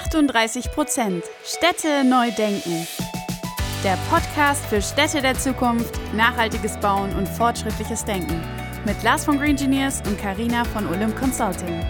[0.00, 2.86] 38 Prozent Städte neu denken.
[3.82, 8.40] Der Podcast für Städte der Zukunft, nachhaltiges Bauen und fortschrittliches Denken.
[8.86, 11.80] Mit Lars von Green Engineers und Karina von Olymp Consulting.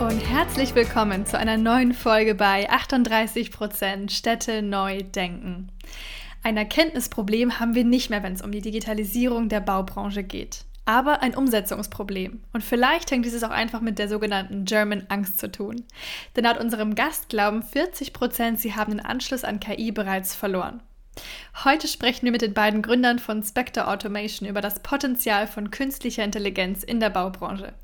[0.00, 5.68] Und herzlich willkommen zu einer neuen Folge bei 38 Prozent Städte neu denken.
[6.42, 11.20] Ein Erkenntnisproblem haben wir nicht mehr, wenn es um die Digitalisierung der Baubranche geht aber
[11.20, 12.40] ein Umsetzungsproblem.
[12.54, 15.84] Und vielleicht hängt dieses auch einfach mit der sogenannten German Angst zu tun.
[16.34, 20.80] Denn laut unserem Gast glauben 40 Prozent, sie haben den Anschluss an KI bereits verloren.
[21.62, 26.24] Heute sprechen wir mit den beiden Gründern von Spectre Automation über das Potenzial von künstlicher
[26.24, 27.74] Intelligenz in der Baubranche,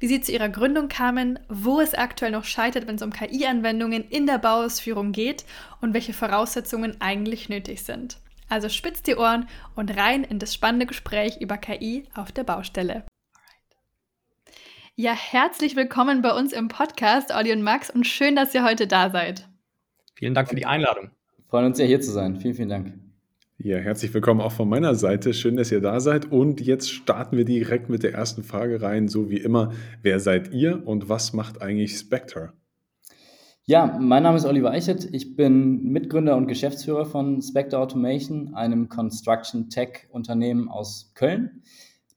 [0.00, 4.08] wie sie zu ihrer Gründung kamen, wo es aktuell noch scheitert, wenn es um KI-Anwendungen
[4.08, 5.44] in der Bauausführung geht
[5.82, 8.16] und welche Voraussetzungen eigentlich nötig sind.
[8.48, 13.04] Also spitzt die Ohren und rein in das spannende Gespräch über KI auf der Baustelle.
[14.96, 18.86] Ja, herzlich willkommen bei uns im Podcast, Olli und Max, und schön, dass ihr heute
[18.86, 19.48] da seid.
[20.14, 21.10] Vielen Dank für die Einladung.
[21.36, 22.36] Wir freuen uns sehr, hier zu sein.
[22.36, 22.94] Vielen, vielen Dank.
[23.58, 25.34] Ja, herzlich willkommen auch von meiner Seite.
[25.34, 26.30] Schön, dass ihr da seid.
[26.30, 29.72] Und jetzt starten wir direkt mit der ersten Frage rein, so wie immer.
[30.02, 32.52] Wer seid ihr und was macht eigentlich Spectre?
[33.66, 35.08] Ja, mein Name ist Oliver Eichert.
[35.12, 41.62] Ich bin Mitgründer und Geschäftsführer von Spectre Automation, einem Construction Tech Unternehmen aus Köln.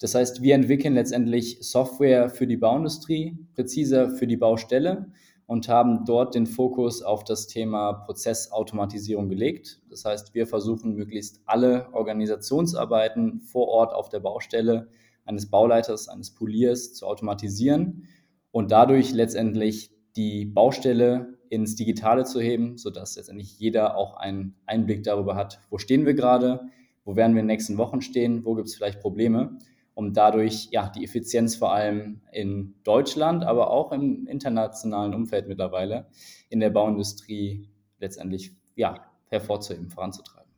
[0.02, 5.14] Das heißt, wir entwickeln letztendlich Software für die Bauindustrie, präziser für die Baustelle
[5.46, 9.82] und haben dort den Fokus auf das Thema Prozessautomatisierung gelegt.
[9.90, 14.90] Das heißt, wir versuchen möglichst alle Organisationsarbeiten vor Ort auf der Baustelle
[15.24, 18.04] eines Bauleiters, eines Poliers zu automatisieren
[18.52, 25.04] und dadurch letztendlich die Baustelle ins Digitale zu heben, sodass letztendlich jeder auch einen Einblick
[25.04, 26.62] darüber hat, wo stehen wir gerade,
[27.06, 29.58] wo werden wir in den nächsten Wochen stehen, wo gibt es vielleicht Probleme,
[29.94, 36.08] um dadurch ja, die Effizienz vor allem in Deutschland, aber auch im internationalen Umfeld mittlerweile
[36.50, 40.52] in der Bauindustrie letztendlich ja, hervorzuheben, voranzutreiben.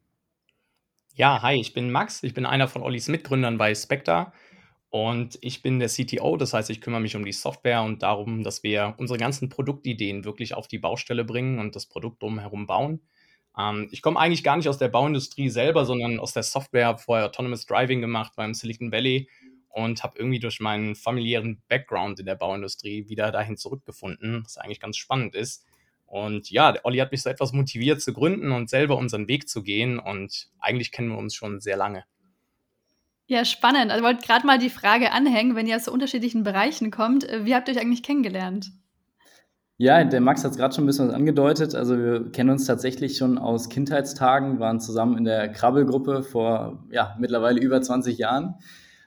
[1.15, 4.31] Ja, hi, ich bin Max, ich bin einer von Ollis Mitgründern bei Spectre.
[4.89, 8.43] Und ich bin der CTO, das heißt, ich kümmere mich um die Software und darum,
[8.43, 13.01] dass wir unsere ganzen Produktideen wirklich auf die Baustelle bringen und das Produkt drumherum bauen.
[13.57, 16.99] Ähm, ich komme eigentlich gar nicht aus der Bauindustrie selber, sondern aus der Software, habe
[16.99, 19.29] vorher Autonomous Driving gemacht beim Silicon Valley
[19.69, 24.79] und habe irgendwie durch meinen familiären Background in der Bauindustrie wieder dahin zurückgefunden, was eigentlich
[24.79, 25.65] ganz spannend ist.
[26.07, 29.61] Und ja, Olli hat mich so etwas motiviert zu gründen und selber unseren Weg zu
[29.61, 32.05] gehen und eigentlich kennen wir uns schon sehr lange.
[33.29, 33.91] Ja, spannend.
[33.91, 37.45] Also wollte gerade mal die Frage anhängen, wenn ihr aus so unterschiedlichen Bereichen kommt, äh,
[37.45, 38.71] wie habt ihr euch eigentlich kennengelernt?
[39.77, 41.75] Ja, der Max hat es gerade schon ein bisschen was angedeutet.
[41.75, 47.15] Also wir kennen uns tatsächlich schon aus Kindheitstagen, waren zusammen in der Krabbelgruppe vor ja,
[47.19, 48.55] mittlerweile über 20 Jahren,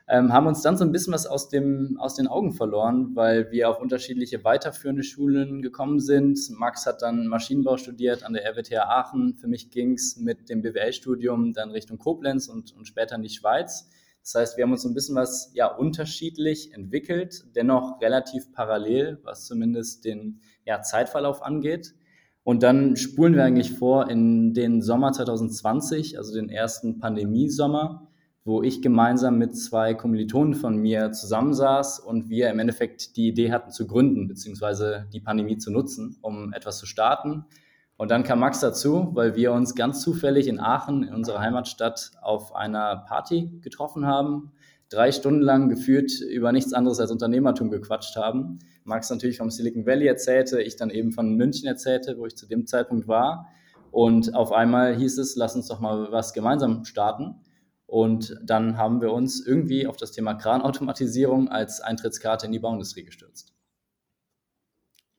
[0.07, 3.51] ähm, haben uns dann so ein bisschen was aus, dem, aus den Augen verloren, weil
[3.51, 6.39] wir auf unterschiedliche weiterführende Schulen gekommen sind.
[6.51, 9.35] Max hat dann Maschinenbau studiert an der RWTH Aachen.
[9.35, 13.29] Für mich ging es mit dem BWL-Studium dann Richtung Koblenz und, und später in die
[13.29, 13.91] Schweiz.
[14.23, 19.47] Das heißt, wir haben uns ein bisschen was ja unterschiedlich entwickelt, dennoch relativ parallel, was
[19.47, 21.95] zumindest den ja, Zeitverlauf angeht.
[22.45, 28.09] Und dann spulen wir eigentlich vor in den Sommer 2020, also den ersten Pandemiesommer,
[28.45, 33.53] wo ich gemeinsam mit zwei Kommilitonen von mir zusammensaß und wir im Endeffekt die Idee
[33.53, 37.45] hatten zu gründen, beziehungsweise die Pandemie zu nutzen, um etwas zu starten.
[37.97, 42.11] Und dann kam Max dazu, weil wir uns ganz zufällig in Aachen, in unserer Heimatstadt,
[42.21, 44.53] auf einer Party getroffen haben,
[44.89, 48.59] drei Stunden lang geführt über nichts anderes als Unternehmertum gequatscht haben.
[48.85, 52.47] Max natürlich vom Silicon Valley erzählte, ich dann eben von München erzählte, wo ich zu
[52.47, 53.47] dem Zeitpunkt war.
[53.91, 57.37] Und auf einmal hieß es, lass uns doch mal was gemeinsam starten.
[57.87, 63.05] Und dann haben wir uns irgendwie auf das Thema Kranautomatisierung als Eintrittskarte in die Bauindustrie
[63.05, 63.52] gestürzt.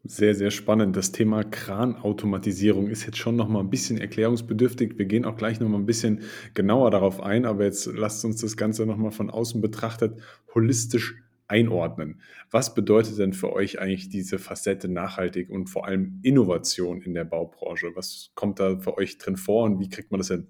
[0.06, 0.98] Sehr, sehr spannend.
[0.98, 4.98] Das Thema Kranautomatisierung ist jetzt schon noch mal ein bisschen erklärungsbedürftig.
[4.98, 8.42] Wir gehen auch gleich noch mal ein bisschen genauer darauf ein, aber jetzt lasst uns
[8.42, 10.20] das Ganze noch mal von außen betrachtet
[10.54, 11.16] holistisch
[11.48, 12.22] einordnen.
[12.52, 17.24] Was bedeutet denn für euch eigentlich diese Facette nachhaltig und vor allem Innovation in der
[17.24, 17.88] Baubranche?
[17.96, 20.48] Was kommt da für euch drin vor und wie kriegt man das hin?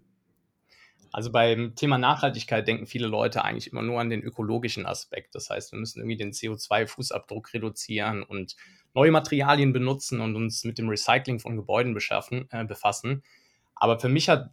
[1.13, 5.36] Also beim Thema Nachhaltigkeit denken viele Leute eigentlich immer nur an den ökologischen Aspekt.
[5.36, 8.56] Das heißt, wir müssen irgendwie den CO2-Fußabdruck reduzieren und
[8.95, 13.24] neue Materialien benutzen und uns mit dem Recycling von Gebäuden beschaffen, äh, befassen.
[13.75, 14.50] Aber für mich hat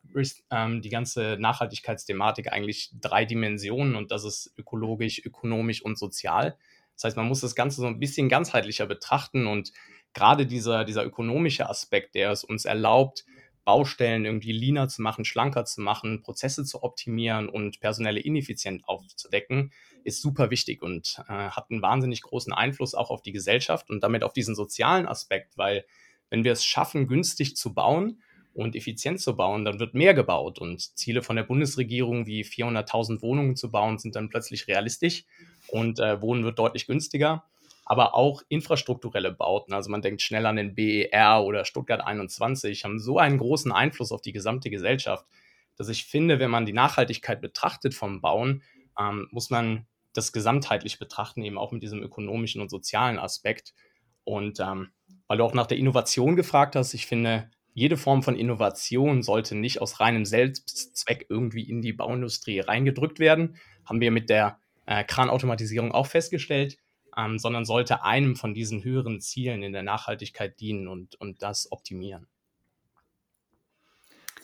[0.50, 6.58] ähm, die ganze Nachhaltigkeitsthematik eigentlich drei Dimensionen und das ist ökologisch, ökonomisch und sozial.
[6.94, 9.72] Das heißt, man muss das Ganze so ein bisschen ganzheitlicher betrachten und
[10.12, 13.24] gerade dieser, dieser ökonomische Aspekt, der es uns erlaubt,
[13.70, 19.72] Baustellen irgendwie leaner zu machen, schlanker zu machen, Prozesse zu optimieren und personelle Ineffizienz aufzudecken,
[20.02, 24.02] ist super wichtig und äh, hat einen wahnsinnig großen Einfluss auch auf die Gesellschaft und
[24.02, 25.84] damit auf diesen sozialen Aspekt, weil
[26.30, 28.20] wenn wir es schaffen, günstig zu bauen
[28.54, 33.22] und effizient zu bauen, dann wird mehr gebaut und Ziele von der Bundesregierung wie 400.000
[33.22, 35.26] Wohnungen zu bauen sind dann plötzlich realistisch
[35.68, 37.44] und äh, Wohnen wird deutlich günstiger
[37.90, 43.00] aber auch infrastrukturelle Bauten, also man denkt schnell an den BER oder Stuttgart 21, haben
[43.00, 45.26] so einen großen Einfluss auf die gesamte Gesellschaft,
[45.74, 48.62] dass ich finde, wenn man die Nachhaltigkeit betrachtet vom Bauen,
[48.96, 53.74] ähm, muss man das gesamtheitlich betrachten, eben auch mit diesem ökonomischen und sozialen Aspekt.
[54.22, 54.90] Und ähm,
[55.26, 59.56] weil du auch nach der Innovation gefragt hast, ich finde, jede Form von Innovation sollte
[59.56, 63.56] nicht aus reinem Selbstzweck irgendwie in die Bauindustrie reingedrückt werden.
[63.84, 66.78] Haben wir mit der äh, Kranautomatisierung auch festgestellt
[67.20, 71.70] ähm, sondern sollte einem von diesen höheren Zielen in der Nachhaltigkeit dienen und, und das
[71.70, 72.26] optimieren.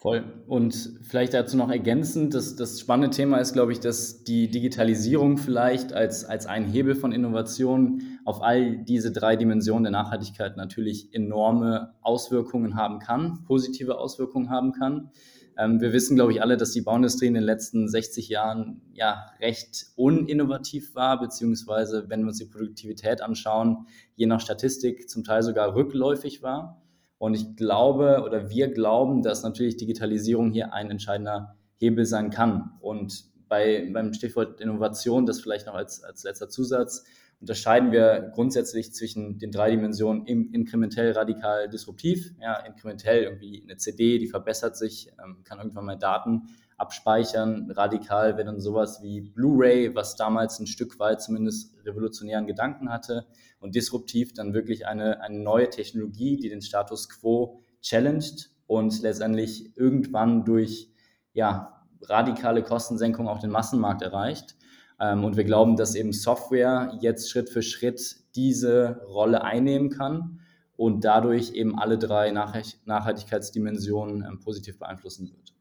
[0.06, 0.22] Voll.
[0.46, 5.38] Und vielleicht dazu noch ergänzend, das, das spannende Thema ist, glaube ich, dass die Digitalisierung
[5.38, 11.12] vielleicht als, als ein Hebel von Innovation auf all diese drei Dimensionen der Nachhaltigkeit natürlich
[11.14, 15.10] enorme Auswirkungen haben kann, positive Auswirkungen haben kann.
[15.58, 19.30] Ähm, wir wissen, glaube ich, alle, dass die Bauindustrie in den letzten 60 Jahren ja
[19.40, 25.42] recht uninnovativ war, beziehungsweise, wenn wir uns die Produktivität anschauen, je nach Statistik zum Teil
[25.42, 26.82] sogar rückläufig war.
[27.18, 32.72] Und ich glaube oder wir glauben, dass natürlich Digitalisierung hier ein entscheidender Hebel sein kann.
[32.80, 37.04] Und bei, beim Stichwort Innovation, das vielleicht noch als, als letzter Zusatz,
[37.40, 42.32] unterscheiden wir grundsätzlich zwischen den drei Dimensionen inkrementell, radikal, disruptiv.
[42.40, 46.48] Ja, inkrementell irgendwie eine CD, die verbessert sich, ähm, kann irgendwann mal Daten
[46.78, 47.70] abspeichern.
[47.70, 53.26] Radikal wäre dann sowas wie Blu-ray, was damals ein Stück weit zumindest revolutionären Gedanken hatte.
[53.60, 59.76] Und disruptiv dann wirklich eine, eine neue Technologie, die den Status quo challenged und letztendlich
[59.76, 60.90] irgendwann durch
[61.32, 64.56] ja, radikale Kostensenkung auch den Massenmarkt erreicht.
[65.00, 70.40] Ähm, und wir glauben, dass eben Software jetzt Schritt für Schritt diese Rolle einnehmen kann
[70.76, 75.55] und dadurch eben alle drei Nachhaltigkeitsdimensionen ähm, positiv beeinflussen wird.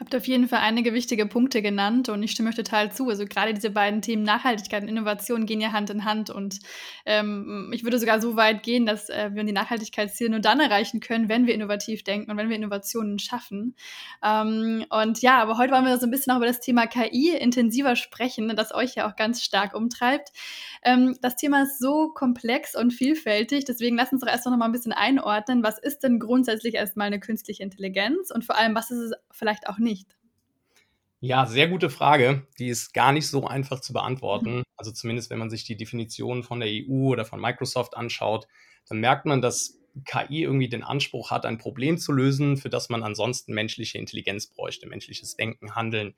[0.00, 3.10] Habt auf jeden Fall einige wichtige Punkte genannt und ich stimme euch total zu.
[3.10, 6.58] Also gerade diese beiden Themen Nachhaltigkeit und Innovation gehen ja Hand in Hand und
[7.04, 11.00] ähm, ich würde sogar so weit gehen, dass äh, wir die Nachhaltigkeitsziele nur dann erreichen
[11.00, 13.76] können, wenn wir innovativ denken und wenn wir Innovationen schaffen.
[14.24, 17.36] Ähm, und ja, aber heute wollen wir so ein bisschen auch über das Thema KI
[17.38, 20.30] intensiver sprechen, das euch ja auch ganz stark umtreibt.
[20.82, 24.64] Ähm, das Thema ist so komplex und vielfältig, deswegen lasst uns doch erst noch mal
[24.64, 25.62] ein bisschen einordnen.
[25.62, 29.68] Was ist denn grundsätzlich erstmal eine künstliche Intelligenz und vor allem, was ist es vielleicht
[29.68, 29.89] auch nicht?
[29.90, 30.16] Nicht?
[31.20, 32.46] Ja, sehr gute Frage.
[32.58, 34.62] Die ist gar nicht so einfach zu beantworten.
[34.76, 38.46] Also zumindest, wenn man sich die Definition von der EU oder von Microsoft anschaut,
[38.88, 42.88] dann merkt man, dass KI irgendwie den Anspruch hat, ein Problem zu lösen, für das
[42.88, 46.14] man ansonsten menschliche Intelligenz bräuchte, menschliches Denken, Handeln.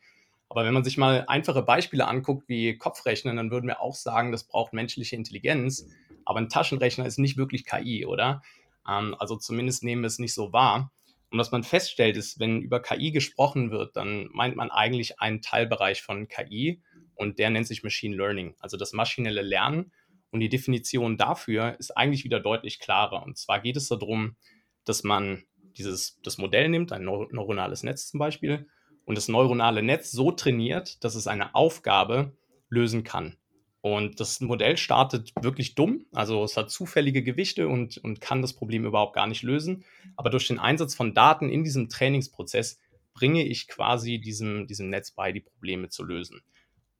[0.48, 4.30] Aber wenn man sich mal einfache Beispiele anguckt, wie Kopfrechnen, dann würden wir auch sagen,
[4.30, 5.88] das braucht menschliche Intelligenz.
[6.24, 8.42] Aber ein Taschenrechner ist nicht wirklich KI, oder?
[8.86, 10.92] Ähm, also zumindest nehmen wir es nicht so wahr.
[11.32, 15.40] Und was man feststellt, ist, wenn über KI gesprochen wird, dann meint man eigentlich einen
[15.40, 16.82] Teilbereich von KI
[17.14, 19.92] und der nennt sich Machine Learning, also das maschinelle Lernen.
[20.30, 23.22] Und die Definition dafür ist eigentlich wieder deutlich klarer.
[23.22, 24.36] Und zwar geht es darum,
[24.84, 25.44] dass man
[25.78, 28.68] dieses, das Modell nimmt, ein neuronales Netz zum Beispiel,
[29.06, 32.36] und das neuronale Netz so trainiert, dass es eine Aufgabe
[32.68, 33.38] lösen kann.
[33.82, 38.52] Und das Modell startet wirklich dumm, also es hat zufällige Gewichte und, und kann das
[38.52, 39.84] Problem überhaupt gar nicht lösen.
[40.16, 42.78] Aber durch den Einsatz von Daten in diesem Trainingsprozess
[43.12, 46.42] bringe ich quasi diesem, diesem Netz bei, die Probleme zu lösen.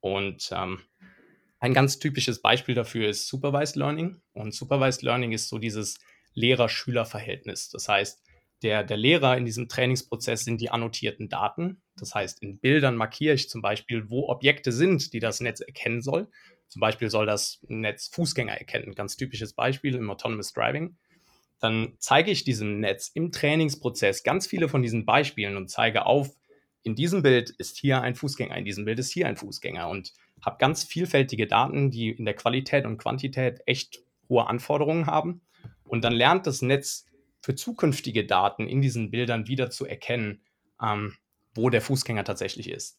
[0.01, 0.81] Und ähm,
[1.59, 4.21] ein ganz typisches Beispiel dafür ist Supervised Learning.
[4.33, 5.99] Und Supervised Learning ist so dieses
[6.33, 7.69] Lehrer-Schüler-Verhältnis.
[7.69, 8.21] Das heißt,
[8.63, 11.81] der, der Lehrer in diesem Trainingsprozess sind die annotierten Daten.
[11.97, 16.01] Das heißt, in Bildern markiere ich zum Beispiel, wo Objekte sind, die das Netz erkennen
[16.01, 16.29] soll.
[16.73, 20.97] Zum Beispiel soll das Netz Fußgänger erkennen, ganz typisches Beispiel im Autonomous Driving.
[21.59, 26.35] Dann zeige ich diesem Netz im Trainingsprozess ganz viele von diesen Beispielen und zeige auf,
[26.81, 30.13] in diesem Bild ist hier ein Fußgänger, in diesem Bild ist hier ein Fußgänger und
[30.41, 35.41] habe ganz vielfältige Daten, die in der Qualität und Quantität echt hohe Anforderungen haben.
[35.83, 37.05] Und dann lernt das Netz
[37.39, 40.41] für zukünftige Daten in diesen Bildern wieder zu erkennen,
[40.81, 41.13] ähm,
[41.53, 42.97] wo der Fußgänger tatsächlich ist.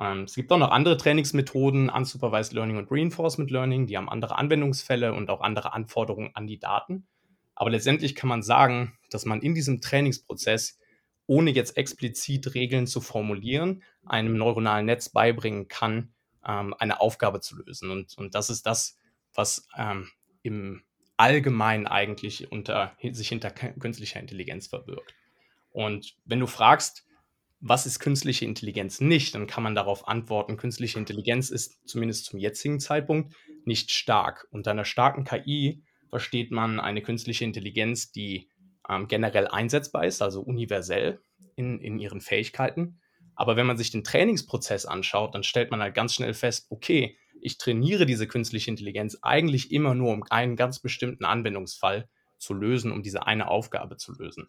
[0.00, 4.36] Ähm, es gibt auch noch andere Trainingsmethoden, Unsupervised Learning und Reinforcement Learning, die haben andere
[4.36, 7.06] Anwendungsfälle und auch andere Anforderungen an die Daten.
[7.54, 10.78] Aber letztendlich kann man sagen, dass man in diesem Trainingsprozess,
[11.26, 16.12] ohne jetzt explizit Regeln zu formulieren, einem neuronalen Netz beibringen kann,
[16.46, 17.90] ähm, eine Aufgabe zu lösen.
[17.90, 18.98] Und, und das ist das,
[19.32, 20.10] was ähm,
[20.42, 20.82] im
[21.16, 25.14] Allgemeinen eigentlich unter, sich hinter künstlicher Intelligenz verbirgt.
[25.70, 27.06] Und wenn du fragst,
[27.66, 32.38] was ist künstliche Intelligenz nicht, dann kann man darauf antworten, künstliche Intelligenz ist zumindest zum
[32.38, 34.46] jetzigen Zeitpunkt nicht stark.
[34.50, 38.50] Unter einer starken KI versteht man eine künstliche Intelligenz, die
[38.86, 41.20] ähm, generell einsetzbar ist, also universell
[41.56, 43.00] in, in ihren Fähigkeiten.
[43.34, 47.16] Aber wenn man sich den Trainingsprozess anschaut, dann stellt man halt ganz schnell fest, okay,
[47.40, 52.92] ich trainiere diese künstliche Intelligenz eigentlich immer nur, um einen ganz bestimmten Anwendungsfall zu lösen,
[52.92, 54.48] um diese eine Aufgabe zu lösen.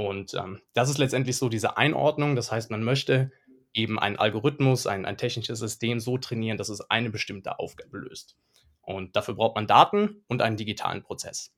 [0.00, 2.34] Und ähm, das ist letztendlich so diese Einordnung.
[2.34, 3.32] Das heißt, man möchte
[3.74, 8.34] eben einen Algorithmus, ein, ein technisches System so trainieren, dass es eine bestimmte Aufgabe löst.
[8.80, 11.52] Und dafür braucht man Daten und einen digitalen Prozess.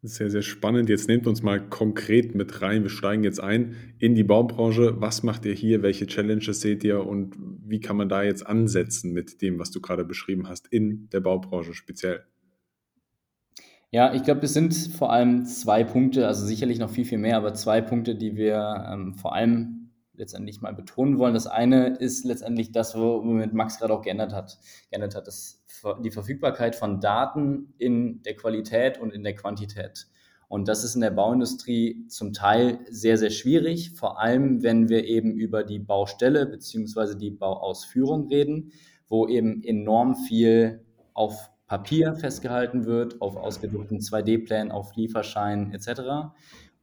[0.00, 0.88] Sehr, sehr spannend.
[0.88, 2.82] Jetzt nehmt uns mal konkret mit rein.
[2.82, 4.98] Wir steigen jetzt ein in die Baubranche.
[4.98, 5.82] Was macht ihr hier?
[5.82, 7.04] Welche Challenges seht ihr?
[7.04, 11.10] Und wie kann man da jetzt ansetzen mit dem, was du gerade beschrieben hast, in
[11.10, 12.24] der Baubranche speziell?
[13.92, 17.36] Ja, ich glaube, es sind vor allem zwei Punkte, also sicherlich noch viel, viel mehr,
[17.36, 21.34] aber zwei Punkte, die wir ähm, vor allem letztendlich mal betonen wollen.
[21.34, 24.58] Das eine ist letztendlich das, womit Max gerade auch geändert hat.
[24.90, 25.62] Geändert hat, das,
[26.02, 30.08] die Verfügbarkeit von Daten in der Qualität und in der Quantität.
[30.48, 35.04] Und das ist in der Bauindustrie zum Teil sehr, sehr schwierig, vor allem wenn wir
[35.04, 38.72] eben über die Baustelle beziehungsweise die Bauausführung reden,
[39.08, 46.32] wo eben enorm viel auf Papier festgehalten wird, auf ausgedruckten 2D-Plänen, auf Lieferscheinen etc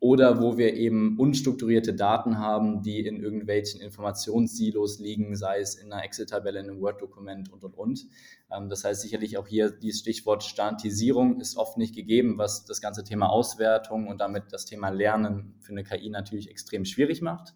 [0.04, 5.94] oder wo wir eben unstrukturierte Daten haben, die in irgendwelchen Informationssilos liegen, sei es in
[5.94, 8.06] einer Excel-Tabelle, in einem Word-Dokument und, und, und.
[8.52, 12.82] Ähm, das heißt sicherlich auch hier dieses Stichwort Standardisierung ist oft nicht gegeben, was das
[12.82, 17.54] ganze Thema Auswertung und damit das Thema Lernen für eine KI natürlich extrem schwierig macht.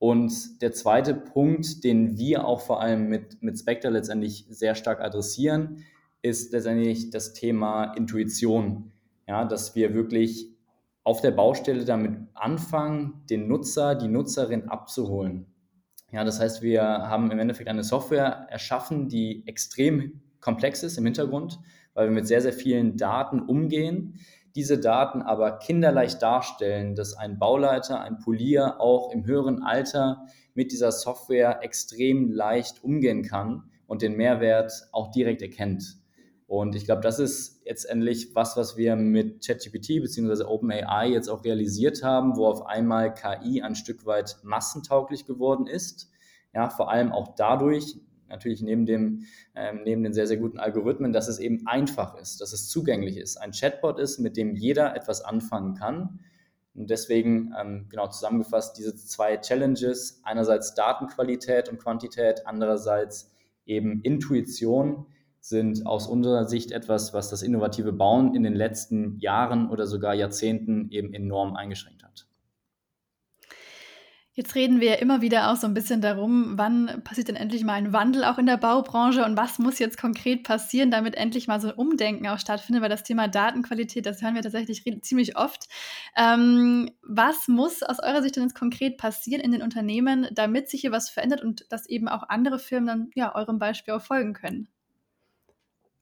[0.00, 5.00] Und der zweite Punkt, den wir auch vor allem mit, mit Spectre letztendlich sehr stark
[5.00, 5.84] adressieren,
[6.22, 8.92] ist letztendlich das Thema Intuition.
[9.26, 10.48] Ja, dass wir wirklich
[11.04, 15.46] auf der Baustelle damit anfangen, den Nutzer, die Nutzerin abzuholen.
[16.10, 21.04] Ja, das heißt, wir haben im Endeffekt eine Software erschaffen, die extrem komplex ist im
[21.04, 21.58] Hintergrund,
[21.94, 24.18] weil wir mit sehr, sehr vielen Daten umgehen,
[24.54, 30.72] diese Daten aber kinderleicht darstellen, dass ein Bauleiter, ein Polier auch im höheren Alter mit
[30.72, 35.98] dieser Software extrem leicht umgehen kann und den Mehrwert auch direkt erkennt.
[36.48, 40.44] Und ich glaube, das ist jetzt endlich was, was wir mit ChatGPT bzw.
[40.44, 46.10] OpenAI jetzt auch realisiert haben, wo auf einmal KI ein Stück weit massentauglich geworden ist.
[46.54, 47.98] Ja, vor allem auch dadurch,
[48.30, 52.40] natürlich neben, dem, ähm, neben den sehr, sehr guten Algorithmen, dass es eben einfach ist,
[52.40, 56.20] dass es zugänglich ist, ein Chatbot ist, mit dem jeder etwas anfangen kann.
[56.74, 63.34] Und deswegen, ähm, genau zusammengefasst, diese zwei Challenges, einerseits Datenqualität und Quantität, andererseits
[63.66, 65.04] eben Intuition,
[65.40, 70.14] sind aus unserer Sicht etwas, was das innovative Bauen in den letzten Jahren oder sogar
[70.14, 72.28] Jahrzehnten eben enorm eingeschränkt hat.
[74.38, 77.72] Jetzt reden wir immer wieder auch so ein bisschen darum, wann passiert denn endlich mal
[77.72, 81.60] ein Wandel auch in der Baubranche und was muss jetzt konkret passieren, damit endlich mal
[81.60, 85.66] so ein Umdenken auch stattfindet, weil das Thema Datenqualität, das hören wir tatsächlich ziemlich oft.
[86.16, 90.82] Ähm, was muss aus eurer Sicht denn jetzt konkret passieren in den Unternehmen, damit sich
[90.82, 94.34] hier was verändert und dass eben auch andere Firmen dann ja eurem Beispiel auch folgen
[94.34, 94.68] können?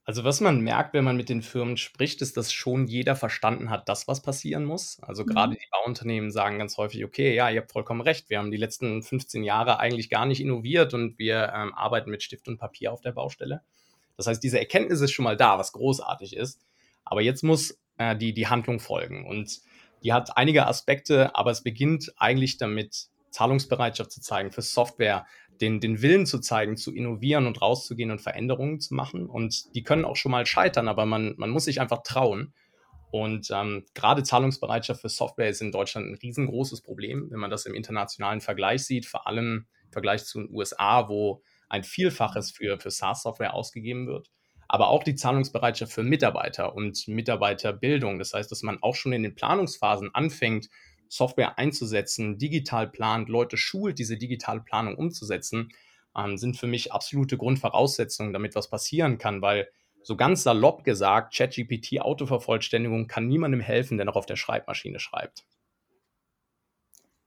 [0.07, 3.69] Also was man merkt, wenn man mit den Firmen spricht, ist, dass schon jeder verstanden
[3.69, 4.99] hat, dass was passieren muss.
[5.01, 5.27] Also mhm.
[5.27, 8.55] gerade die Bauunternehmen sagen ganz häufig, okay, ja, ihr habt vollkommen recht, wir haben die
[8.55, 12.93] letzten 15 Jahre eigentlich gar nicht innoviert und wir ähm, arbeiten mit Stift und Papier
[12.93, 13.63] auf der Baustelle.
[14.15, 16.61] Das heißt, diese Erkenntnis ist schon mal da, was großartig ist.
[17.03, 19.27] Aber jetzt muss äh, die, die Handlung folgen.
[19.27, 19.59] Und
[20.05, 25.25] die hat einige Aspekte, aber es beginnt eigentlich damit, Zahlungsbereitschaft zu zeigen für Software,
[25.61, 29.27] den, den Willen zu zeigen, zu innovieren und rauszugehen und Veränderungen zu machen.
[29.27, 32.53] Und die können auch schon mal scheitern, aber man, man muss sich einfach trauen.
[33.09, 37.65] Und ähm, gerade Zahlungsbereitschaft für Software ist in Deutschland ein riesengroßes Problem, wenn man das
[37.65, 42.79] im internationalen Vergleich sieht, vor allem im Vergleich zu den USA, wo ein Vielfaches für,
[42.79, 44.29] für SaaS-Software ausgegeben wird.
[44.67, 48.19] Aber auch die Zahlungsbereitschaft für Mitarbeiter und Mitarbeiterbildung.
[48.19, 50.69] Das heißt, dass man auch schon in den Planungsphasen anfängt,
[51.09, 55.69] Software einzusetzen, digital plant, Leute schult, diese digitale Planung umzusetzen,
[56.15, 59.67] ähm, sind für mich absolute Grundvoraussetzungen, damit was passieren kann, weil
[60.03, 65.45] so ganz salopp gesagt, ChatGPT Autovervollständigung kann niemandem helfen, der noch auf der Schreibmaschine schreibt.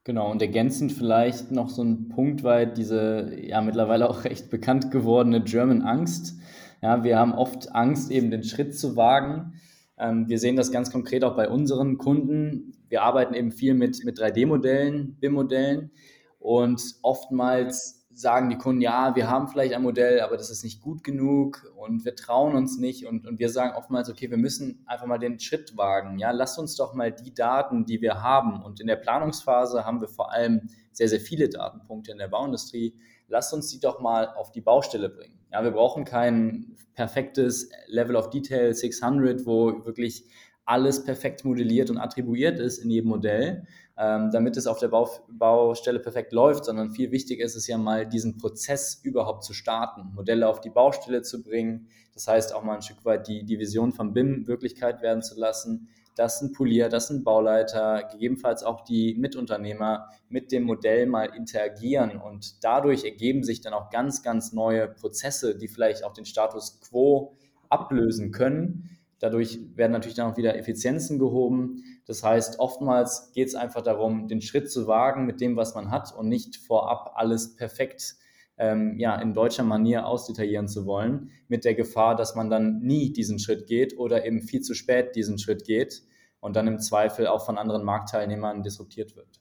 [0.04, 4.90] Genau, und ergänzend vielleicht noch so ein Punkt, weil diese ja mittlerweile auch recht bekannt
[4.90, 6.38] gewordene German Angst.
[6.80, 9.60] Ja, wir haben oft Angst, eben den Schritt zu wagen.
[10.00, 12.72] Ähm, wir sehen das ganz konkret auch bei unseren Kunden.
[12.88, 15.90] Wir arbeiten eben viel mit, mit 3D-Modellen, BIM-Modellen
[16.38, 20.82] und oftmals sagen die Kunden, ja, wir haben vielleicht ein Modell, aber das ist nicht
[20.82, 24.82] gut genug und wir trauen uns nicht und, und wir sagen oftmals, okay, wir müssen
[24.86, 26.18] einfach mal den Schritt wagen.
[26.18, 30.00] Ja, lasst uns doch mal die Daten, die wir haben und in der Planungsphase haben
[30.00, 32.94] wir vor allem sehr, sehr viele Datenpunkte in der Bauindustrie.
[33.30, 35.38] Lasst uns die doch mal auf die Baustelle bringen.
[35.52, 40.24] Ja, wir brauchen kein perfektes Level of Detail 600, wo wirklich
[40.64, 45.08] alles perfekt modelliert und attribuiert ist in jedem Modell, ähm, damit es auf der Bau
[45.28, 50.12] Baustelle perfekt läuft, sondern viel wichtiger ist es ja mal, diesen Prozess überhaupt zu starten,
[50.14, 51.88] Modelle auf die Baustelle zu bringen.
[52.14, 55.38] Das heißt auch mal ein Stück weit die, die Vision von BIM Wirklichkeit werden zu
[55.38, 55.88] lassen,
[56.20, 62.18] dass ein Polier, dass ein Bauleiter, gegebenenfalls auch die Mitunternehmer mit dem Modell mal interagieren
[62.18, 66.80] und dadurch ergeben sich dann auch ganz, ganz neue Prozesse, die vielleicht auch den Status
[66.80, 67.34] quo
[67.68, 71.84] ablösen können Dadurch werden natürlich dann auch wieder Effizienzen gehoben.
[72.06, 75.90] Das heißt, oftmals geht es einfach darum, den Schritt zu wagen mit dem, was man
[75.90, 78.16] hat und nicht vorab alles perfekt
[78.60, 83.12] ähm, ja, in deutscher Manier ausdetaillieren zu wollen, mit der Gefahr, dass man dann nie
[83.12, 86.02] diesen Schritt geht oder eben viel zu spät diesen Schritt geht
[86.40, 89.40] und dann im Zweifel auch von anderen Marktteilnehmern disruptiert wird.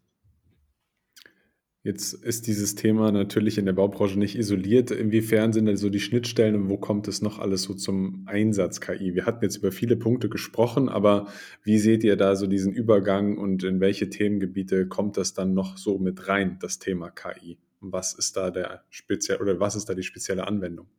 [1.81, 4.91] Jetzt ist dieses Thema natürlich in der Baubranche nicht isoliert.
[4.91, 8.81] Inwiefern sind denn so die Schnittstellen und wo kommt es noch alles so zum Einsatz
[8.81, 9.15] KI?
[9.15, 11.27] Wir hatten jetzt über viele Punkte gesprochen, aber
[11.63, 15.77] wie seht ihr da so diesen Übergang und in welche Themengebiete kommt das dann noch
[15.77, 17.57] so mit rein, das Thema KI?
[17.81, 20.89] Was ist da der speziell oder was ist da die spezielle Anwendung?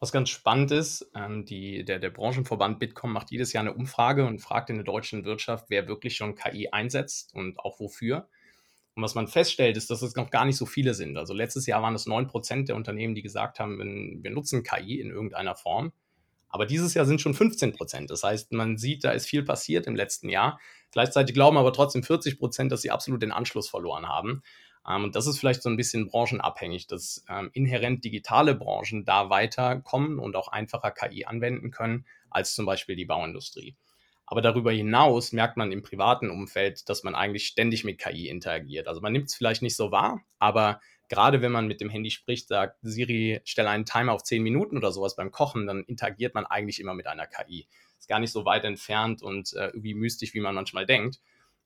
[0.00, 4.26] Was ganz spannend ist, ähm, die, der, der Branchenverband Bitkom macht jedes Jahr eine Umfrage
[4.26, 8.28] und fragt in der deutschen Wirtschaft, wer wirklich schon KI einsetzt und auch wofür.
[8.94, 11.16] Und was man feststellt, ist, dass es noch gar nicht so viele sind.
[11.16, 15.10] Also letztes Jahr waren es 9% der Unternehmen, die gesagt haben, wir nutzen KI in
[15.10, 15.92] irgendeiner Form.
[16.48, 18.10] Aber dieses Jahr sind schon 15 Prozent.
[18.10, 20.58] Das heißt, man sieht, da ist viel passiert im letzten Jahr.
[20.92, 24.42] Gleichzeitig glauben aber trotzdem 40 Prozent, dass sie absolut den Anschluss verloren haben.
[24.88, 29.30] Ähm, und das ist vielleicht so ein bisschen branchenabhängig, dass ähm, inhärent digitale Branchen da
[29.30, 33.76] weiterkommen und auch einfacher KI anwenden können als zum Beispiel die Bauindustrie.
[34.26, 38.86] Aber darüber hinaus merkt man im privaten Umfeld, dass man eigentlich ständig mit KI interagiert.
[38.86, 42.10] Also man nimmt es vielleicht nicht so wahr, aber gerade wenn man mit dem Handy
[42.10, 46.34] spricht, sagt Siri, stelle einen Timer auf 10 Minuten oder sowas beim Kochen, dann interagiert
[46.34, 47.66] man eigentlich immer mit einer KI.
[47.98, 51.20] Ist gar nicht so weit entfernt und äh, irgendwie mystisch, wie man manchmal denkt.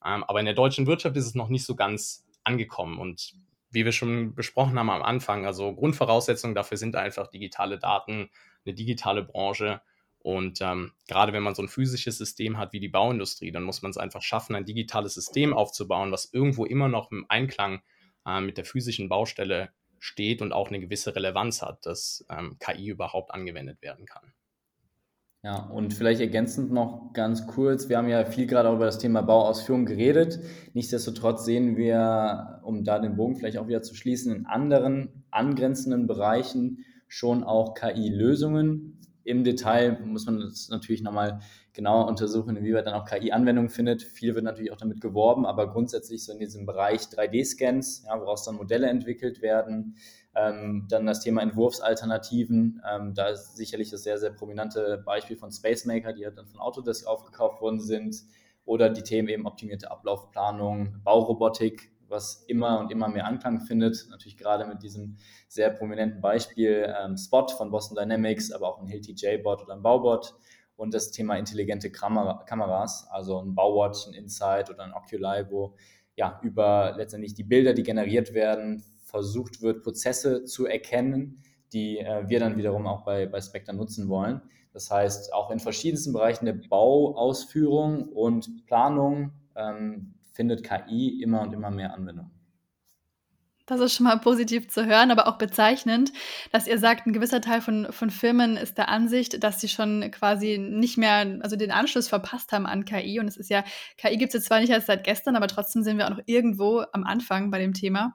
[0.04, 2.98] Ähm, aber in der deutschen Wirtschaft ist es noch nicht so ganz angekommen.
[2.98, 3.34] Und
[3.70, 8.30] wie wir schon besprochen haben am Anfang, also Grundvoraussetzungen dafür sind einfach digitale Daten,
[8.64, 9.80] eine digitale Branche
[10.22, 13.82] und ähm, gerade wenn man so ein physisches System hat wie die Bauindustrie, dann muss
[13.82, 17.82] man es einfach schaffen, ein digitales System aufzubauen, was irgendwo immer noch im Einklang
[18.24, 22.88] äh, mit der physischen Baustelle steht und auch eine gewisse Relevanz hat, dass ähm, KI
[22.88, 24.32] überhaupt angewendet werden kann.
[25.44, 28.98] Ja, und vielleicht ergänzend noch ganz kurz, wir haben ja viel gerade auch über das
[28.98, 30.38] Thema Bauausführung geredet.
[30.72, 36.06] Nichtsdestotrotz sehen wir, um da den Bogen vielleicht auch wieder zu schließen, in anderen angrenzenden
[36.06, 41.40] Bereichen schon auch KI-Lösungen, im Detail muss man das natürlich nochmal
[41.72, 44.02] genauer untersuchen, inwieweit dann auch KI Anwendung findet.
[44.02, 48.44] Viel wird natürlich auch damit geworben, aber grundsätzlich so in diesem Bereich 3D-Scans, ja, woraus
[48.44, 49.96] dann Modelle entwickelt werden.
[50.34, 52.82] Ähm, dann das Thema Entwurfsalternativen.
[52.90, 56.60] Ähm, da ist sicherlich das sehr, sehr prominente Beispiel von Spacemaker, die ja dann von
[56.60, 58.16] Autodesk aufgekauft worden sind.
[58.64, 64.06] Oder die Themen eben optimierte Ablaufplanung, Baurobotik, was immer und immer mehr Anklang findet.
[64.10, 65.16] Natürlich gerade mit diesem
[65.48, 69.82] sehr prominenten Beispiel ähm, Spot von Boston Dynamics, aber auch ein Hilti J-Bot oder ein
[69.82, 70.34] Baubot
[70.76, 75.74] und das Thema intelligente Kamera, Kameras, also ein Bauwatch, ein Insight oder ein Oculii, wo
[76.16, 82.28] ja über letztendlich die Bilder, die generiert werden, versucht wird, Prozesse zu erkennen, die äh,
[82.28, 84.42] wir dann wiederum auch bei, bei Spectre nutzen wollen.
[84.72, 91.52] Das heißt, auch in verschiedensten Bereichen der Bauausführung und Planung ähm, findet KI immer und
[91.52, 92.30] immer mehr Anwendung.
[93.66, 96.12] Das ist schon mal positiv zu hören, aber auch bezeichnend,
[96.50, 100.10] dass ihr sagt, ein gewisser Teil von, von Firmen ist der Ansicht, dass sie schon
[100.10, 103.20] quasi nicht mehr, also den Anschluss verpasst haben an KI.
[103.20, 103.62] Und es ist ja,
[103.98, 106.22] KI gibt es jetzt zwar nicht erst seit gestern, aber trotzdem sind wir auch noch
[106.26, 108.14] irgendwo am Anfang bei dem Thema.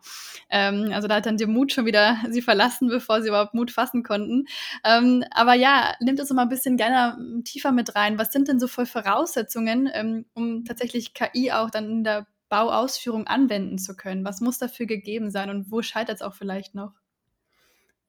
[0.49, 3.71] Ähm, also da hat dann der Mut schon wieder sie verlassen, bevor sie überhaupt Mut
[3.71, 4.45] fassen konnten.
[4.83, 8.19] Ähm, aber ja, nimmt uns mal ein bisschen gerne tiefer mit rein.
[8.19, 13.27] Was sind denn so voll Voraussetzungen, ähm, um tatsächlich KI auch dann in der Bauausführung
[13.27, 14.25] anwenden zu können?
[14.25, 16.93] Was muss dafür gegeben sein und wo scheitert es auch vielleicht noch?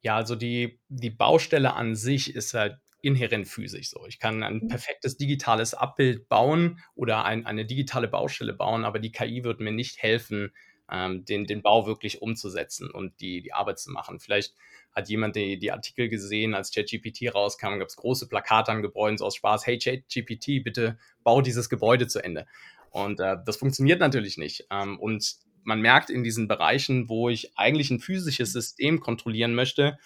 [0.00, 4.06] Ja, also die, die Baustelle an sich ist halt inhärent physisch so.
[4.06, 4.68] Ich kann ein mhm.
[4.68, 9.72] perfektes digitales Abbild bauen oder ein, eine digitale Baustelle bauen, aber die KI wird mir
[9.72, 10.52] nicht helfen,
[10.90, 14.20] ähm, den, den Bau wirklich umzusetzen und die, die Arbeit zu machen.
[14.20, 14.54] Vielleicht
[14.92, 19.18] hat jemand die, die Artikel gesehen, als ChatGPT rauskam, gab es große Plakate an Gebäuden
[19.18, 22.46] so aus Spaß, hey ChatGPT, bitte bau dieses Gebäude zu Ende.
[22.90, 24.66] Und äh, das funktioniert natürlich nicht.
[24.70, 29.98] Ähm, und man merkt in diesen Bereichen, wo ich eigentlich ein physisches System kontrollieren möchte,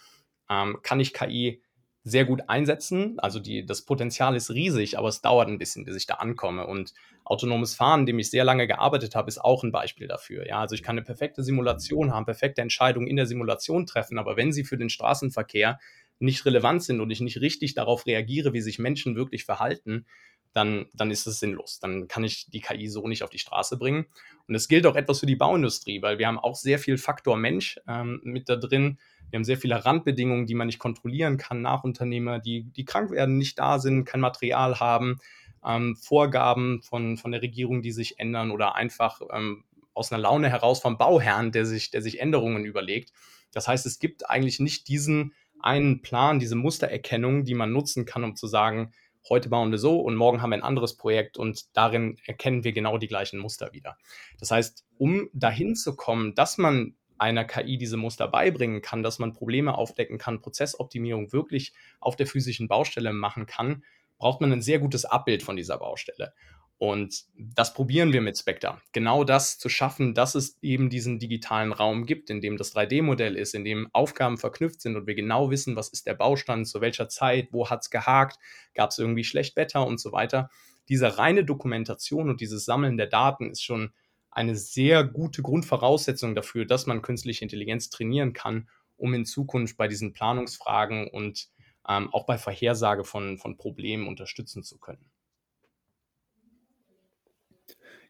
[0.50, 1.62] ähm, kann ich KI
[2.04, 3.18] sehr gut einsetzen.
[3.20, 6.66] Also die, das Potenzial ist riesig, aber es dauert ein bisschen, bis ich da ankomme.
[6.66, 10.46] Und autonomes Fahren, dem ich sehr lange gearbeitet habe, ist auch ein Beispiel dafür.
[10.46, 14.36] Ja, also ich kann eine perfekte Simulation haben, perfekte Entscheidungen in der Simulation treffen, aber
[14.36, 15.78] wenn sie für den Straßenverkehr
[16.18, 20.06] nicht relevant sind und ich nicht richtig darauf reagiere, wie sich Menschen wirklich verhalten,
[20.52, 21.80] dann, dann ist es sinnlos.
[21.80, 24.06] Dann kann ich die KI so nicht auf die Straße bringen.
[24.46, 27.36] Und es gilt auch etwas für die Bauindustrie, weil wir haben auch sehr viel Faktor
[27.36, 28.98] Mensch ähm, mit da drin.
[29.30, 33.38] Wir haben sehr viele Randbedingungen, die man nicht kontrollieren kann, Nachunternehmer, die, die krank werden,
[33.38, 35.18] nicht da sind, kein Material haben,
[35.64, 40.50] ähm, Vorgaben von, von der Regierung, die sich ändern oder einfach ähm, aus einer Laune
[40.50, 43.12] heraus vom Bauherrn, der sich, der sich Änderungen überlegt.
[43.52, 48.24] Das heißt, es gibt eigentlich nicht diesen einen Plan, diese Mustererkennung, die man nutzen kann,
[48.24, 48.92] um zu sagen,
[49.28, 52.72] heute bauen wir so und morgen haben wir ein anderes Projekt und darin erkennen wir
[52.72, 53.96] genau die gleichen Muster wieder.
[54.38, 59.18] Das heißt, um dahin zu kommen, dass man einer KI diese Muster beibringen kann, dass
[59.18, 63.84] man Probleme aufdecken kann, Prozessoptimierung wirklich auf der physischen Baustelle machen kann,
[64.18, 66.34] braucht man ein sehr gutes Abbild von dieser Baustelle.
[66.82, 68.80] Und das probieren wir mit Spectre.
[68.90, 73.36] Genau das zu schaffen, dass es eben diesen digitalen Raum gibt, in dem das 3D-Modell
[73.36, 76.80] ist, in dem Aufgaben verknüpft sind und wir genau wissen, was ist der Baustand, zu
[76.80, 78.36] welcher Zeit, wo hat es gehakt,
[78.74, 80.50] gab es irgendwie schlecht Wetter und so weiter.
[80.88, 83.92] Diese reine Dokumentation und dieses Sammeln der Daten ist schon
[84.32, 89.86] eine sehr gute Grundvoraussetzung dafür, dass man künstliche Intelligenz trainieren kann, um in Zukunft bei
[89.86, 91.46] diesen Planungsfragen und
[91.88, 95.12] ähm, auch bei Vorhersage von, von Problemen unterstützen zu können.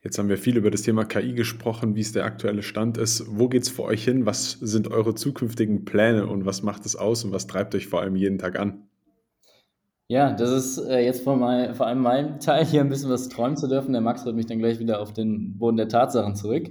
[0.04, 3.24] Jetzt haben wir viel über das Thema KI gesprochen, wie es der aktuelle Stand ist.
[3.28, 4.26] Wo geht es für euch hin?
[4.26, 8.00] Was sind eure zukünftigen Pläne und was macht es aus und was treibt euch vor
[8.00, 8.88] allem jeden Tag an?
[10.08, 13.28] Ja, das ist äh, jetzt vor, mein, vor allem mein Teil, hier ein bisschen was
[13.28, 13.92] träumen zu dürfen.
[13.92, 16.70] Der Max holt mich dann gleich wieder auf den Boden der Tatsachen zurück.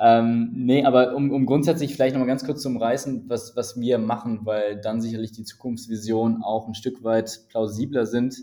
[0.00, 3.98] Ähm, nee, aber um, um grundsätzlich vielleicht nochmal ganz kurz zu umreißen, was, was wir
[3.98, 8.36] machen, weil dann sicherlich die Zukunftsvisionen auch ein Stück weit plausibler sind.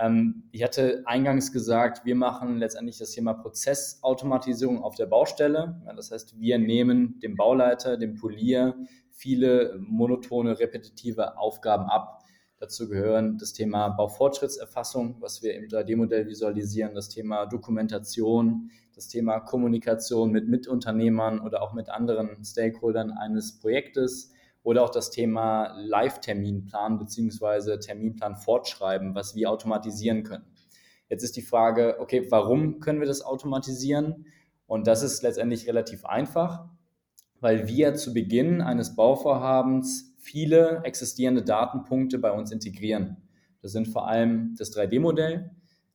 [0.00, 5.80] Ähm, ich hatte eingangs gesagt, wir machen letztendlich das Thema Prozessautomatisierung auf der Baustelle.
[5.94, 8.74] Das heißt, wir nehmen dem Bauleiter, dem Polier
[9.10, 12.24] viele monotone, repetitive Aufgaben ab.
[12.58, 19.40] Dazu gehören das Thema Baufortschrittserfassung, was wir im 3D-Modell visualisieren, das Thema Dokumentation, das Thema
[19.40, 26.98] Kommunikation mit Mitunternehmern oder auch mit anderen Stakeholdern eines Projektes oder auch das Thema Live-Terminplan
[26.98, 27.78] bzw.
[27.78, 30.44] Terminplan fortschreiben, was wir automatisieren können.
[31.08, 34.26] Jetzt ist die Frage, okay, warum können wir das automatisieren?
[34.66, 36.68] Und das ist letztendlich relativ einfach,
[37.40, 43.16] weil wir zu Beginn eines Bauvorhabens viele existierende Datenpunkte bei uns integrieren.
[43.62, 45.50] Das sind vor allem das 3D-Modell,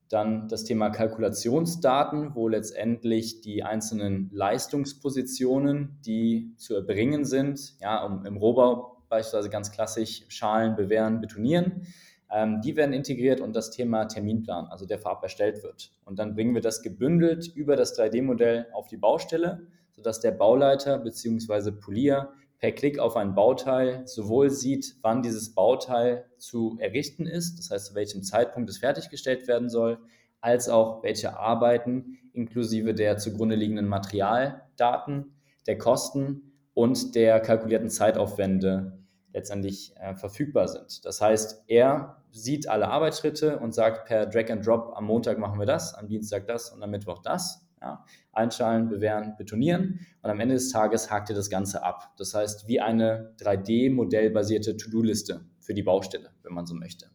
[0.09, 8.25] dann das Thema Kalkulationsdaten, wo letztendlich die einzelnen Leistungspositionen, die zu erbringen sind, ja, um,
[8.25, 11.87] im Rohbau beispielsweise ganz klassisch Schalen, Bewähren, Betonieren,
[12.31, 15.91] ähm, die werden integriert und das Thema Terminplan, also der vorab erstellt wird.
[16.05, 20.99] Und dann bringen wir das gebündelt über das 3D-Modell auf die Baustelle, sodass der Bauleiter
[20.99, 21.71] bzw.
[21.71, 22.33] Polier
[22.65, 27.85] per Klick auf ein Bauteil sowohl sieht, wann dieses Bauteil zu errichten ist, das heißt
[27.85, 29.99] zu welchem Zeitpunkt es fertiggestellt werden soll,
[30.41, 35.35] als auch welche Arbeiten inklusive der zugrunde liegenden Materialdaten,
[35.67, 38.97] der Kosten und der kalkulierten Zeitaufwände
[39.31, 41.05] letztendlich äh, verfügbar sind.
[41.05, 45.59] Das heißt, er sieht alle Arbeitsschritte und sagt per Drag and Drop, am Montag machen
[45.59, 47.64] wir das, am Dienstag das und am Mittwoch das.
[47.81, 52.13] Ja, einschalen, bewähren, betonieren und am Ende des Tages hakt ihr das Ganze ab.
[52.17, 57.09] Das heißt, wie eine 3D-modellbasierte To-Do-Liste für die Baustelle, wenn man so möchte.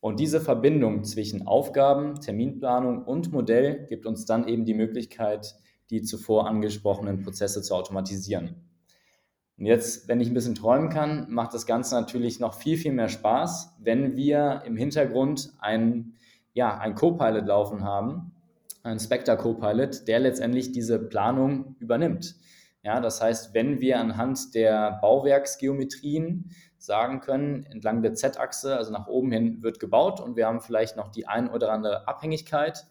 [0.00, 5.54] Und diese Verbindung zwischen Aufgaben, Terminplanung und Modell gibt uns dann eben die Möglichkeit,
[5.90, 8.56] die zuvor angesprochenen Prozesse zu automatisieren.
[9.58, 12.92] Und jetzt, wenn ich ein bisschen träumen kann, macht das Ganze natürlich noch viel, viel
[12.92, 16.14] mehr Spaß, wenn wir im Hintergrund ein,
[16.52, 18.32] ja, ein Co-Pilot laufen haben,
[18.82, 22.36] ein Spectre Copilot, der letztendlich diese Planung übernimmt.
[22.82, 29.06] Ja, das heißt, wenn wir anhand der Bauwerksgeometrien sagen können, entlang der Z-Achse, also nach
[29.06, 32.86] oben hin wird gebaut und wir haben vielleicht noch die ein oder andere Abhängigkeit,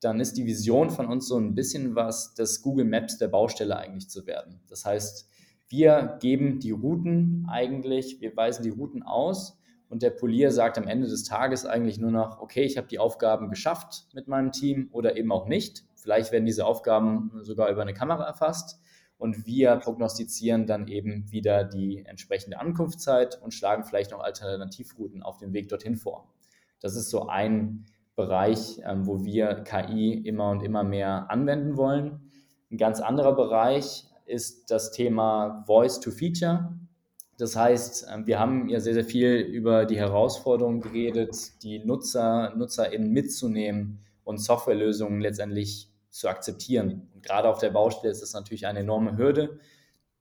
[0.00, 3.76] dann ist die Vision von uns so ein bisschen was des Google Maps der Baustelle
[3.78, 4.60] eigentlich zu werden.
[4.68, 5.28] Das heißt,
[5.68, 9.59] wir geben die Routen eigentlich, wir weisen die Routen aus
[9.90, 13.00] und der Polier sagt am Ende des Tages eigentlich nur noch, okay, ich habe die
[13.00, 15.84] Aufgaben geschafft mit meinem Team oder eben auch nicht.
[15.96, 18.80] Vielleicht werden diese Aufgaben sogar über eine Kamera erfasst
[19.18, 25.38] und wir prognostizieren dann eben wieder die entsprechende Ankunftszeit und schlagen vielleicht noch Alternativrouten auf
[25.38, 26.32] dem Weg dorthin vor.
[26.80, 32.30] Das ist so ein Bereich, ähm, wo wir KI immer und immer mehr anwenden wollen.
[32.70, 36.79] Ein ganz anderer Bereich ist das Thema Voice to Feature.
[37.40, 42.54] Das heißt, ähm, wir haben ja sehr, sehr viel über die Herausforderungen geredet, die Nutzer,
[42.54, 47.08] NutzerInnen mitzunehmen und Softwarelösungen letztendlich zu akzeptieren.
[47.14, 49.58] Und gerade auf der Baustelle ist das natürlich eine enorme Hürde,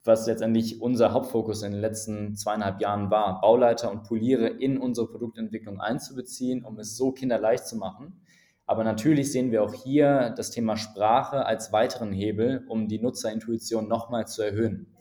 [0.06, 5.08] was letztendlich unser Hauptfokus in den letzten zweieinhalb Jahren war, Bauleiter und Poliere in unsere
[5.08, 8.22] Produktentwicklung einzubeziehen, um es so kinderleicht zu machen.
[8.66, 13.90] Aber natürlich sehen wir auch hier das Thema Sprache als weiteren Hebel, um die Nutzerintuition
[13.90, 14.96] nochmal zu erhöhen.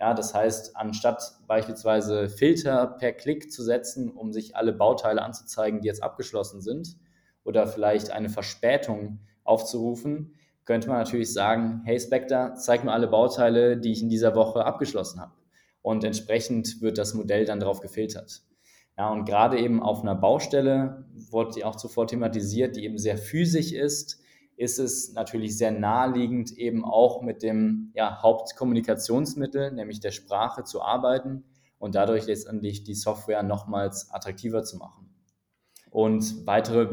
[0.00, 5.80] Ja, das heißt, anstatt beispielsweise Filter per Klick zu setzen, um sich alle Bauteile anzuzeigen,
[5.80, 6.96] die jetzt abgeschlossen sind,
[7.44, 13.76] oder vielleicht eine Verspätung aufzurufen, könnte man natürlich sagen, hey Spectre, zeig mir alle Bauteile,
[13.76, 15.32] die ich in dieser Woche abgeschlossen habe.
[15.82, 18.42] Und entsprechend wird das Modell dann darauf gefiltert.
[18.96, 23.18] Ja, und gerade eben auf einer Baustelle, wurde die auch zuvor thematisiert, die eben sehr
[23.18, 24.22] physisch ist,
[24.56, 30.82] ist es natürlich sehr naheliegend, eben auch mit dem ja, Hauptkommunikationsmittel, nämlich der Sprache, zu
[30.82, 31.44] arbeiten
[31.78, 35.10] und dadurch letztendlich die Software nochmals attraktiver zu machen.
[35.90, 36.88] Und weitere,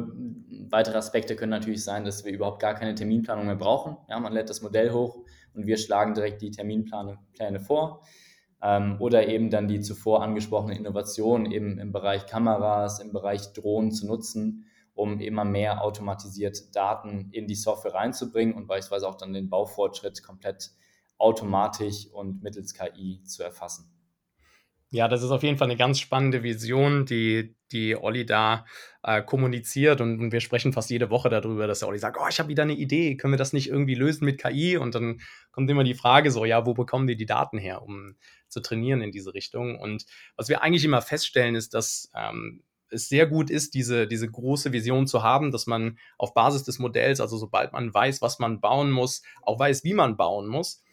[0.70, 3.98] weitere Aspekte können natürlich sein, dass wir überhaupt gar keine Terminplanung mehr brauchen.
[4.08, 5.24] Ja, man lädt das Modell hoch
[5.56, 8.04] und wir schlagen direkt die Terminpläne vor.
[8.62, 13.92] Ähm, oder eben dann die zuvor angesprochene Innovation eben im Bereich Kameras, im Bereich Drohnen
[13.92, 19.34] zu nutzen, um immer mehr automatisiert Daten in die Software reinzubringen und beispielsweise auch dann
[19.34, 20.72] den Baufortschritt komplett
[21.18, 23.92] automatisch und mittels KI zu erfassen.
[24.94, 28.66] Ja, das ist auf jeden Fall eine ganz spannende Vision, die, die Olli da
[29.04, 30.02] äh, kommuniziert.
[30.02, 32.50] Und, und, wir sprechen fast jede Woche darüber, dass der Olli sagt, oh, ich habe
[32.50, 34.76] wieder eine Idee, können wir das nicht irgendwie lösen mit KI?
[34.76, 38.18] Und dann kommt immer die Frage so, ja, wo bekommen die die Daten her, um
[38.50, 39.80] zu trainieren in diese Richtung?
[39.80, 44.30] Und was wir eigentlich immer feststellen, ist, dass ähm, es sehr gut ist, diese, diese
[44.30, 48.40] große Vision zu haben, dass man auf Basis des Modells, also sobald man weiß, was
[48.40, 50.84] man bauen muss, auch weiß, wie man bauen muss.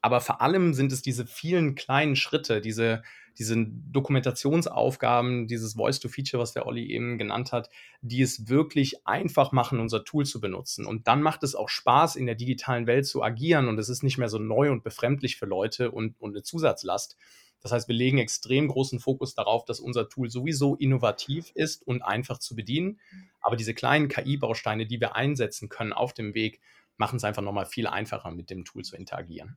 [0.00, 3.02] Aber vor allem sind es diese vielen kleinen Schritte, diese
[3.38, 9.80] diese Dokumentationsaufgaben, dieses Voice-to-Feature, was der Olli eben genannt hat, die es wirklich einfach machen,
[9.80, 10.86] unser Tool zu benutzen.
[10.86, 14.02] Und dann macht es auch Spaß, in der digitalen Welt zu agieren und es ist
[14.02, 17.16] nicht mehr so neu und befremdlich für Leute und, und eine Zusatzlast.
[17.62, 22.02] Das heißt, wir legen extrem großen Fokus darauf, dass unser Tool sowieso innovativ ist und
[22.02, 23.00] einfach zu bedienen.
[23.40, 26.60] Aber diese kleinen KI-Bausteine, die wir einsetzen können auf dem Weg,
[26.96, 29.56] machen es einfach nochmal viel einfacher, mit dem Tool zu interagieren.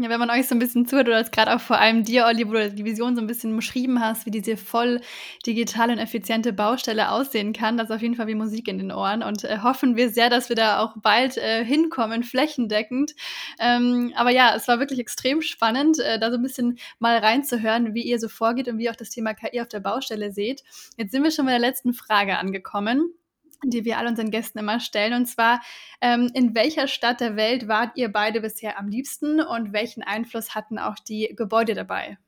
[0.00, 2.46] Ja, wenn man euch so ein bisschen zuhört, oder gerade auch vor allem dir, Olli,
[2.46, 5.00] wo du die Vision so ein bisschen beschrieben hast, wie diese voll
[5.44, 8.92] digitale und effiziente Baustelle aussehen kann, das ist auf jeden Fall wie Musik in den
[8.92, 9.24] Ohren.
[9.24, 13.14] Und äh, hoffen wir sehr, dass wir da auch bald äh, hinkommen, flächendeckend.
[13.58, 17.94] Ähm, aber ja, es war wirklich extrem spannend, äh, da so ein bisschen mal reinzuhören,
[17.94, 20.62] wie ihr so vorgeht und wie ihr auch das Thema KI auf der Baustelle seht.
[20.96, 23.14] Jetzt sind wir schon bei der letzten Frage angekommen
[23.64, 25.14] die wir all unseren Gästen immer stellen.
[25.14, 25.60] Und zwar,
[26.00, 30.54] ähm, in welcher Stadt der Welt wart ihr beide bisher am liebsten und welchen Einfluss
[30.54, 32.18] hatten auch die Gebäude dabei?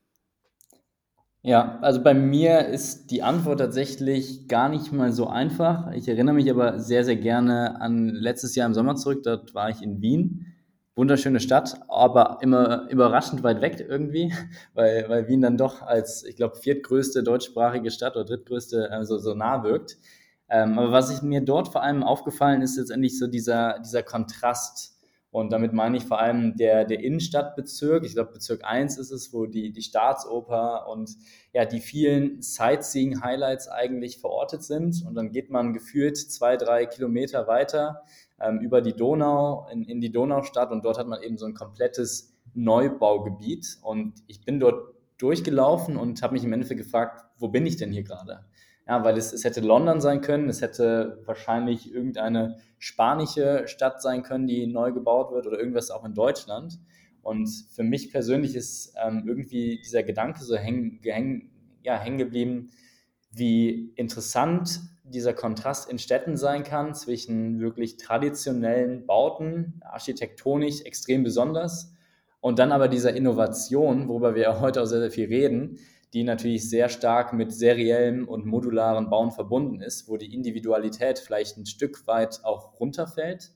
[1.43, 5.91] Ja, also bei mir ist die Antwort tatsächlich gar nicht mal so einfach.
[5.93, 9.23] Ich erinnere mich aber sehr, sehr gerne an letztes Jahr im Sommer zurück.
[9.23, 10.45] Dort war ich in Wien.
[10.93, 14.31] Wunderschöne Stadt, aber immer überraschend weit weg irgendwie,
[14.75, 19.33] weil, weil Wien dann doch als, ich glaube, viertgrößte deutschsprachige Stadt oder drittgrößte also so
[19.33, 19.97] nah wirkt.
[20.51, 24.99] Ähm, aber was ich, mir dort vor allem aufgefallen ist, letztendlich so dieser, dieser Kontrast.
[25.31, 28.03] Und damit meine ich vor allem der, der Innenstadtbezirk.
[28.03, 31.15] Ich glaube, Bezirk 1 ist es, wo die, die Staatsoper und
[31.53, 35.05] ja, die vielen Sightseeing-Highlights eigentlich verortet sind.
[35.07, 38.01] Und dann geht man gefühlt zwei, drei Kilometer weiter
[38.41, 41.53] ähm, über die Donau in, in die Donaustadt und dort hat man eben so ein
[41.53, 43.77] komplettes Neubaugebiet.
[43.83, 47.93] Und ich bin dort durchgelaufen und habe mich im Endeffekt gefragt, wo bin ich denn
[47.93, 48.43] hier gerade?
[48.87, 54.23] Ja, weil es, es hätte London sein können, es hätte wahrscheinlich irgendeine spanische Stadt sein
[54.23, 56.79] können, die neu gebaut wird oder irgendwas auch in Deutschland.
[57.21, 61.51] Und für mich persönlich ist ähm, irgendwie dieser Gedanke so hängen, häng,
[61.83, 62.71] ja, hängen geblieben,
[63.31, 71.93] wie interessant dieser Kontrast in Städten sein kann zwischen wirklich traditionellen Bauten, architektonisch extrem besonders,
[72.39, 75.77] und dann aber dieser Innovation, worüber wir heute auch sehr, sehr viel reden,
[76.13, 81.57] die natürlich sehr stark mit seriellem und modularen Bauen verbunden ist, wo die Individualität vielleicht
[81.57, 83.51] ein Stück weit auch runterfällt.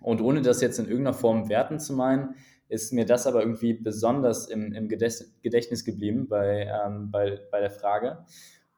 [0.00, 2.34] Und ohne das jetzt in irgendeiner Form werten zu meinen,
[2.68, 7.70] ist mir das aber irgendwie besonders im, im Gedächtnis geblieben bei, ähm, bei, bei der
[7.70, 8.24] Frage.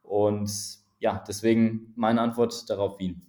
[0.03, 0.51] Und
[0.99, 3.23] ja, deswegen meine Antwort darauf Wien.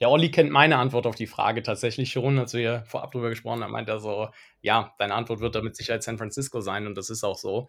[0.00, 3.62] Der Olli kennt meine Antwort auf die Frage tatsächlich schon, als wir vorab drüber gesprochen
[3.62, 7.08] haben, meint er so, ja, deine Antwort wird damit Sicherheit San Francisco sein und das
[7.08, 7.68] ist auch so.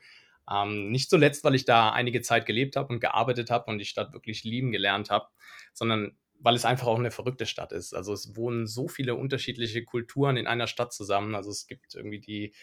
[0.52, 3.86] Ähm, nicht zuletzt, weil ich da einige Zeit gelebt habe und gearbeitet habe und die
[3.86, 5.28] Stadt wirklich lieben gelernt habe,
[5.74, 7.94] sondern weil es einfach auch eine verrückte Stadt ist.
[7.94, 11.36] Also es wohnen so viele unterschiedliche Kulturen in einer Stadt zusammen.
[11.36, 12.54] Also es gibt irgendwie die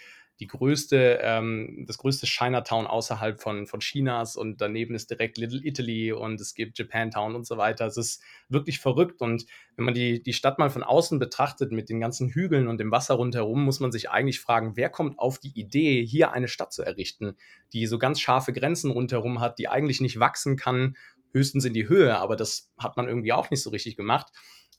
[0.40, 5.60] die größte, ähm, das größte Chinatown außerhalb von, von Chinas und daneben ist direkt Little
[5.62, 7.86] Italy und es gibt Japantown und so weiter.
[7.86, 9.44] Es ist wirklich verrückt und
[9.76, 12.90] wenn man die, die Stadt mal von außen betrachtet mit den ganzen Hügeln und dem
[12.90, 16.72] Wasser rundherum, muss man sich eigentlich fragen, wer kommt auf die Idee, hier eine Stadt
[16.72, 17.36] zu errichten,
[17.74, 20.96] die so ganz scharfe Grenzen rundherum hat, die eigentlich nicht wachsen kann,
[21.34, 24.32] höchstens in die Höhe, aber das hat man irgendwie auch nicht so richtig gemacht,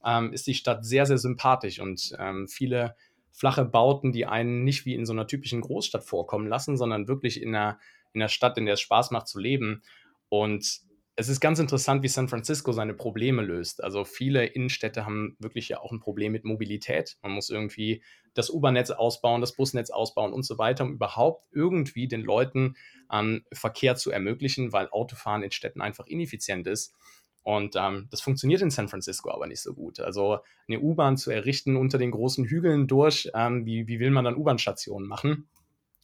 [0.04, 2.96] ähm, ist die Stadt sehr, sehr sympathisch und ähm, viele
[3.32, 7.42] flache Bauten, die einen nicht wie in so einer typischen Großstadt vorkommen lassen, sondern wirklich
[7.42, 7.80] in einer,
[8.14, 9.82] in einer Stadt, in der es Spaß macht zu leben.
[10.30, 10.82] Und
[11.16, 13.84] es ist ganz interessant, wie San Francisco seine Probleme löst.
[13.84, 17.18] Also viele Innenstädte haben wirklich ja auch ein Problem mit Mobilität.
[17.22, 18.02] Man muss irgendwie
[18.34, 22.76] das U-Bahn-Netz ausbauen, das Busnetz ausbauen und so weiter, um überhaupt irgendwie den Leuten
[23.12, 26.96] ähm, Verkehr zu ermöglichen, weil Autofahren in Städten einfach ineffizient ist.
[27.44, 30.00] Und ähm, das funktioniert in San Francisco aber nicht so gut.
[30.00, 34.26] Also eine U-Bahn zu errichten unter den großen Hügeln durch, ähm, wie, wie will man
[34.26, 35.50] dann U-Bahn-Stationen machen?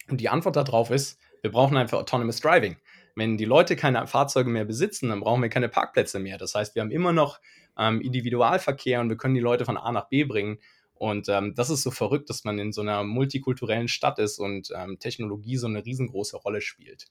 [0.09, 2.77] Und die Antwort darauf ist, wir brauchen einfach Autonomous Driving.
[3.15, 6.37] Wenn die Leute keine Fahrzeuge mehr besitzen, dann brauchen wir keine Parkplätze mehr.
[6.37, 7.39] Das heißt, wir haben immer noch
[7.77, 10.59] ähm, Individualverkehr und wir können die Leute von A nach B bringen.
[10.93, 14.71] Und ähm, das ist so verrückt, dass man in so einer multikulturellen Stadt ist und
[14.75, 17.05] ähm, Technologie so eine riesengroße Rolle spielt.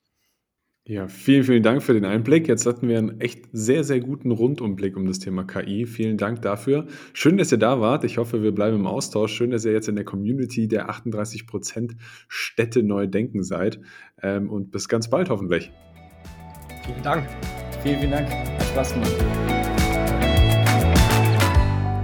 [0.89, 2.47] Ja, vielen, vielen Dank für den Einblick.
[2.47, 5.85] Jetzt hatten wir einen echt sehr, sehr guten Rundumblick um das Thema KI.
[5.85, 6.87] Vielen Dank dafür.
[7.13, 8.05] Schön, dass ihr da wart.
[8.05, 9.35] Ich hoffe, wir bleiben im Austausch.
[9.35, 11.97] Schön, dass ihr jetzt in der Community der 38 Prozent
[12.29, 13.81] Städte neu denken seid.
[14.23, 15.73] Ähm, und bis ganz bald hoffentlich.
[16.85, 17.27] Vielen Dank.
[17.83, 18.31] Vielen, vielen Dank.
[18.31, 19.76] Hat Spaß gemacht.